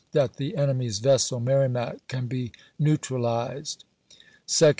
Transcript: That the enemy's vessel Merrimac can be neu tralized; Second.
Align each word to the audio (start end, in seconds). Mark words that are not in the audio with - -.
That 0.13 0.37
the 0.37 0.57
enemy's 0.57 0.97
vessel 0.97 1.39
Merrimac 1.39 2.07
can 2.07 2.25
be 2.25 2.53
neu 2.79 2.97
tralized; 2.97 3.83
Second. 4.47 4.69